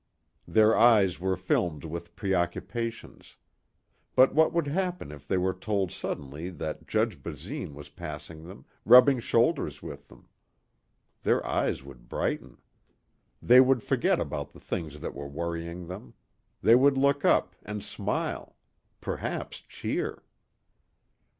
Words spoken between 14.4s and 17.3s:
the things that were worrying them. They would look